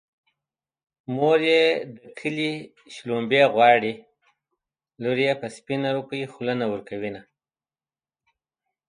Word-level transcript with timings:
مور 1.15 1.39
يې 1.49 1.63
د 1.95 1.97
کلي 2.19 2.51
شومړې 2.95 3.41
غواړي 3.53 3.93
لور 5.01 5.17
يې 5.25 5.33
په 5.41 5.47
سپينه 5.55 5.89
روپۍ 5.97 6.21
خوله 6.33 6.53
نه 6.61 6.65
ورکوينه 6.71 7.21